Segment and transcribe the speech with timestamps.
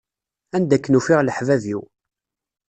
[0.55, 1.81] Anda akken ufiɣ leḥbab-iw.